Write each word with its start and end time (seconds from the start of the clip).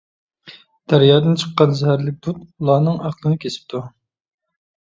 دەريادىن 0.93 1.37
چىققان 1.43 1.77
زەھەرلىك 1.81 2.17
دۇت 2.29 2.39
ئۇلارنىڭ 2.47 2.99
ئەقلىنى 3.09 3.41
كېسىپتۇ. 3.45 3.83